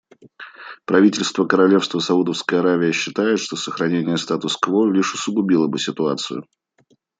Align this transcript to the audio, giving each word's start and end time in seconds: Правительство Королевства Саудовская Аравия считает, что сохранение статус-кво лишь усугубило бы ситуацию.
Правительство 0.85 1.45
Королевства 1.45 1.99
Саудовская 1.99 2.61
Аравия 2.61 2.91
считает, 2.91 3.39
что 3.39 3.55
сохранение 3.55 4.17
статус-кво 4.17 4.91
лишь 4.91 5.13
усугубило 5.13 5.67
бы 5.67 5.77
ситуацию. 5.77 6.47